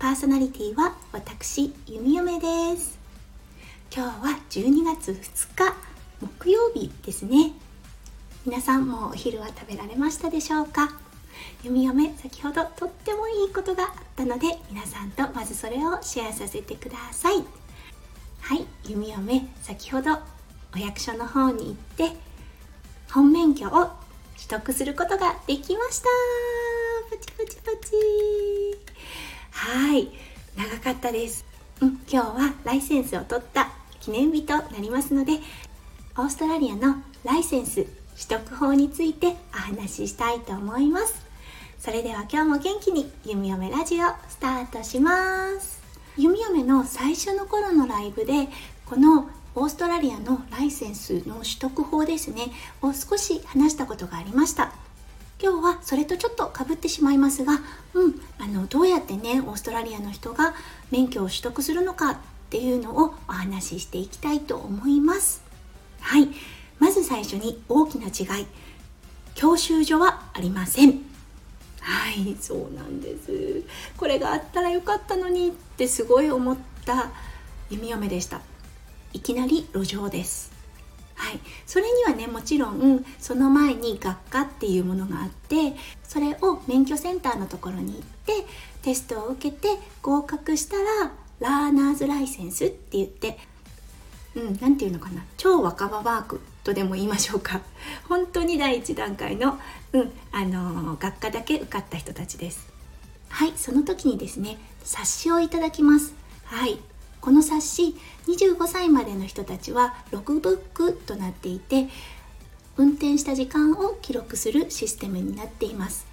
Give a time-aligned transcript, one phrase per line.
[0.00, 2.98] パーソナリティは私弓嫁です。
[3.94, 5.14] 今日は12月2
[5.54, 5.76] 日
[6.22, 7.52] 木曜日ですね。
[8.46, 10.88] 皆さんもお昼は食べられましたでしょうか？
[11.62, 17.44] 弓嫁先ほどとってもいいことがあったので皆さんとまずそれをシェアさせてください。
[18.40, 20.18] はい弓嫁先ほど
[20.74, 22.16] お役所の方に行って
[23.12, 26.08] 本免許を取得することができました。
[27.10, 28.59] パチパチパチ。
[29.60, 30.08] はい。
[30.56, 31.44] 長かったです、
[31.82, 35.34] うん、今日はライセンスを取った記念日となりますので
[36.16, 41.26] オーストラリアのライセンス取得法についてお話ししたいと思います。
[41.78, 45.82] それでは今日も元気に弓嫁ラジオスタートします。
[46.16, 48.48] 弓嫁の最初の頃のライブで
[48.86, 54.72] このオーストラリアのライセンスの取得法ですねを少し話したことがありました。
[55.42, 57.60] 今日はそれとちょっとかぶってしまいますが、
[57.94, 60.54] うん、あのどうやってねオーストラリアの人が
[60.90, 62.16] 免許を取得するのかっ
[62.50, 65.42] ていうのをお話ししていきたいと思います。
[66.00, 66.28] はい。
[66.78, 68.46] まず最初に大きな違い。
[69.34, 71.10] 教習所はありません。
[71.80, 73.62] はいそうなんです。
[73.96, 77.10] これがあったらよかったのにってすごい思った
[77.70, 78.42] 弓嫁でした。
[79.12, 80.59] いきなり路上です。
[81.20, 88.32] はい、それにはねもちろんその前に学科っていうものがあってそれを免許センターのところに行って
[88.80, 89.68] テストを受けて
[90.00, 93.38] 合格したらラーナーズライセンスって言って
[94.34, 95.24] うん何て言うのかな。
[95.36, 97.60] 超若葉ワークとでも言いましょうか。
[98.08, 99.58] 本当に第一段階の,、
[99.92, 102.66] うんあの学科だけ受かった人たちです。
[103.28, 103.52] はい。
[103.56, 106.14] その時にですね冊子をいただきます。
[106.44, 106.78] はい。
[107.20, 107.94] この冊子
[108.26, 111.88] 25歳までの人たちはログブックとなっていて
[112.76, 116.06] 運転した時間を記録するシステムになっています。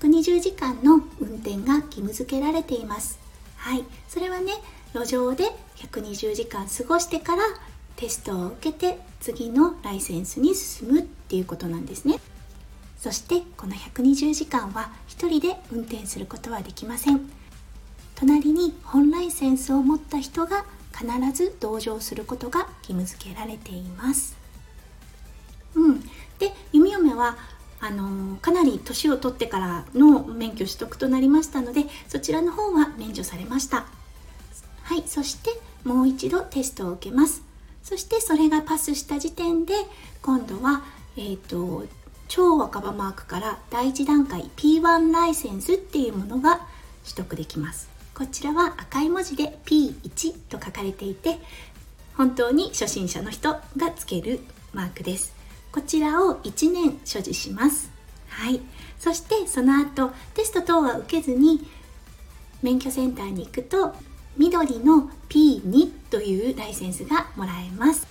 [0.00, 3.18] 120時間の運転が義務付けられています。
[3.56, 3.84] はい。
[4.08, 4.52] それはね
[4.94, 5.44] 路上で
[5.76, 7.42] 120時間過ごしてから
[7.96, 12.20] テストを受けて次のライセンスに進むっていうことなんですね。
[12.98, 17.37] そしてこの120時間は1人で運転することはできません。
[18.18, 24.36] 隣に本ライセンスを持った人が必ず同乗することが義務付けられています。
[25.76, 26.00] うん、
[26.40, 27.36] で弓嫁は
[27.78, 33.86] あのかなり年を取ってからの免許取得となりましたのでそちらの方は免除されました。
[34.82, 35.04] はい。
[35.06, 35.50] そして
[35.84, 37.42] もう一度テストを受けます。
[37.84, 39.74] そしてそれがパスした時点で
[40.22, 40.82] 今度は、
[41.16, 41.86] えーと、
[42.26, 46.66] 超若葉マークから第1段階 P1 ライセンスっていうものが
[47.04, 47.97] 取得できます。
[48.18, 51.38] こちらは赤い文字で P1 と書かれていて
[52.16, 54.40] 本当に初心者の人がつける
[54.72, 55.32] マークです。
[55.70, 57.92] こちらを1年所持します。
[58.26, 58.60] はい。
[58.98, 61.64] そしてその後テスト等は受けずに
[62.60, 63.94] 免許センターに行くと
[64.36, 68.04] 緑の P2 というライセンスがもらえます。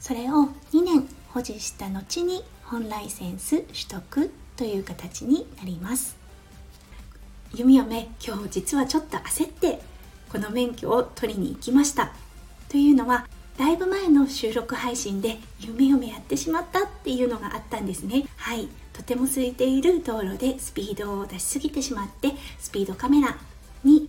[0.00, 6.23] それを2年保持した後に本ライセンス取得という形になります。
[7.54, 9.80] 弓嫁今日実はちょっと焦って
[10.28, 12.12] この免許を取りに行きました。
[12.68, 18.24] というのはだいぶ前の収録配信で夢嫁やってしまったっていうのがあったんですね。
[18.36, 18.68] はい。
[18.92, 23.36] とても空いている道路でスピードを出しすぎてしまってスピードカメラ
[23.84, 24.08] に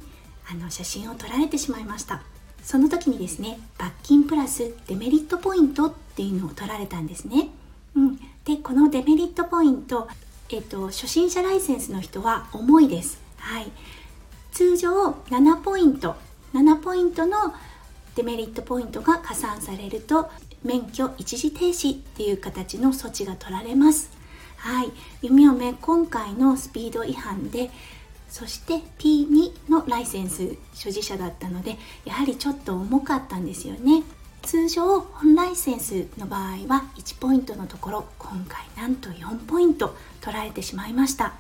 [0.50, 2.24] あの写真を撮られてしまいました。
[2.64, 7.50] その時にですね罰金プラスデメリットポイントっていうのを取られたんですね、
[7.96, 10.08] うん、でこのデメリットポイント
[10.50, 13.25] えっと、初心者ライセンスの人は重いです。
[13.46, 13.72] はい、
[14.52, 16.16] 通常7ポイント。
[16.56, 17.54] 7ポイントの
[18.16, 20.32] デメリットポイントが加算されると
[20.64, 24.10] 免許一時停止っていう形の措置が取られます。
[24.58, 27.70] はい、弓嫁今回のスピード違反で
[28.30, 34.02] そして P2 のライセンス所持者だったのでやはりちょっと重かったんですよね。
[34.42, 41.34] 通常本ライセンスの場合は1ポイントのところ今回なんと4ポイント取られてしまいました。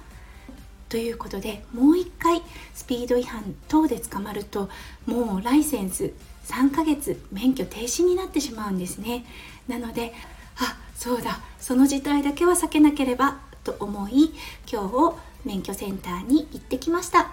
[0.96, 2.42] ということでもう一回
[2.74, 4.70] スピード違反等で捕まると
[5.06, 6.14] もうライセンス
[6.46, 9.26] 3ヶ月免許停止になってしまうんですね。
[9.68, 10.14] なので
[10.58, 14.34] あそうだその事態だけは避けなければと思い
[14.72, 17.30] 今日を免許センターに行ってきました。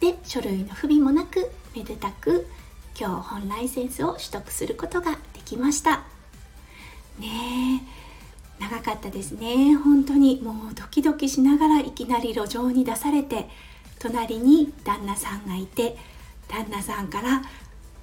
[0.00, 2.46] で書類の不備もなくめでたく
[2.98, 6.04] 今日本ライセンスを取得することができました。
[7.18, 7.99] ねえ。
[8.60, 9.74] 長かったですね。
[9.74, 13.48] 本当にもうドキドキしながらいきなり路上に出されて
[13.98, 15.96] 隣に旦那さんがいて
[16.46, 17.42] 旦那さんから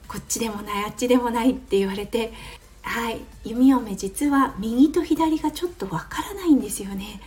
[0.07, 2.33] こっちでもないあっちでもないって言われて
[2.81, 7.21] はい弓嫁実は右と左がちょっとわからないんですよね。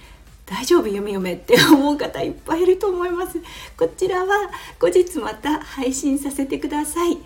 [0.47, 3.39] 大丈夫弓嫁って思う方いっぱいいると思います。
[3.77, 4.51] こちらは
[4.81, 7.19] 後日また配信させてください。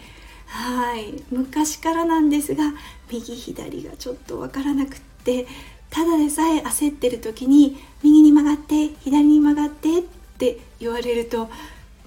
[0.46, 2.74] はい昔からなんですが
[3.10, 5.46] 右左がちょっとわからなくって
[5.88, 10.02] ただでさえ焦ってる時に右に曲がって左に曲がってっ
[10.36, 11.48] て言われると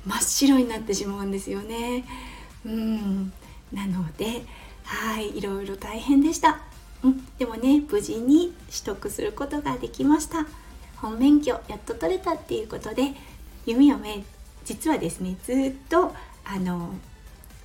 [0.05, 2.05] 真っ白になってしまうんですよね。
[2.65, 3.33] うん。
[3.73, 4.45] なので
[4.83, 6.61] はいいろいろ大変でした、
[7.03, 10.45] うん、でもね無事に取得することができました。
[10.97, 13.13] 本免許やっと取れたっていうことで
[13.65, 14.23] 弓嫁
[14.63, 16.13] 実はですねずっと
[16.45, 16.93] あの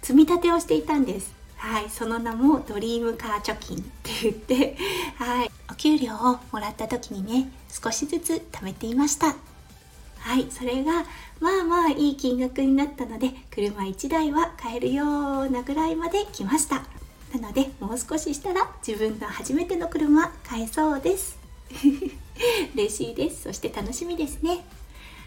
[0.02, 1.41] 積み立てをしていたんです。
[1.62, 4.76] はいその名もドリームカー貯金って言って
[5.16, 9.36] はいお給料をもらった時にね少しずつ貯めていました。
[10.18, 11.04] はいそれが
[11.38, 15.04] まあまあいい金額になったので車1台は買えるよ
[15.42, 16.82] うなぐらいまで来ました。
[17.32, 21.38] なのでもう少ししたら自分の初めての車買えそうです。
[22.74, 23.42] 嬉しいです。
[23.42, 24.64] そして楽しみですね。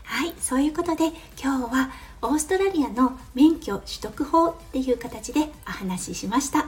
[0.05, 1.07] はいそういうことで
[1.41, 1.91] 今日は
[2.21, 6.67] オーストラリアの免許取得法っていう形でお話ししました。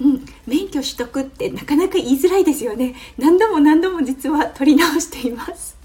[0.00, 2.94] うん、免許取得ってなかなか言いづらいですよね。
[3.16, 5.76] 何度も何度も実は取り直しています。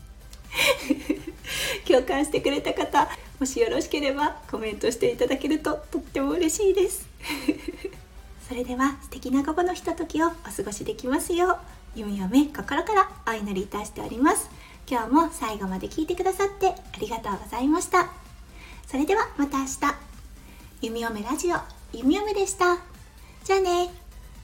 [1.88, 3.10] 共感してくれた方
[3.40, 7.08] もしよろしければコメントしていただけるととっても嬉しいです。
[8.48, 11.58] それでは素敵な午後のひとときをお過ごしできますよう
[11.96, 14.50] 弓嫁心からお祈りいたしております。
[14.90, 18.10] 今日も最後まで聞いてくださってありがとうございました。
[18.88, 19.70] それではまた明日。
[20.82, 21.58] 弓嫁ラジオ
[21.94, 22.78] 弓嫁でした。
[23.44, 23.90] じゃあね。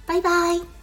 [0.06, 0.75] バイバイ。